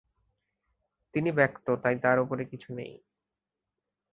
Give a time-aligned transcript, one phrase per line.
[1.13, 2.93] তিনি ব্যক্ত, তাই তার উপরে কিছু নেই।